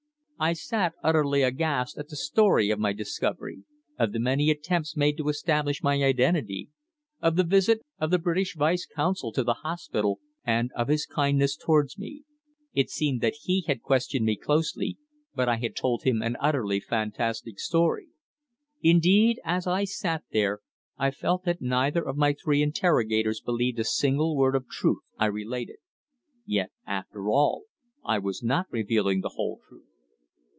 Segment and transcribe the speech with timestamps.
[0.43, 3.63] I sat utterly aghast at the story of my discovery,
[3.99, 6.69] of the many attempts made to establish my identity,
[7.21, 11.55] of the visit of the British Vice Consul to the hospital, and of his kindness
[11.55, 12.23] towards me.
[12.73, 14.97] It seemed that he had questioned me closely,
[15.35, 18.07] but I had told an utterly fantastic story.
[18.81, 20.61] Indeed, as I sat there,
[20.97, 25.03] I felt that neither of my three interrogators believed a single word of the truth
[25.19, 25.77] I related.
[26.47, 27.65] Yet, after all,
[28.03, 29.85] I was not revealing the whole truth.